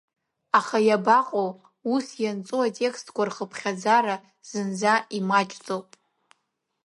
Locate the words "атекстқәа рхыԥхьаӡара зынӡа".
2.67-4.93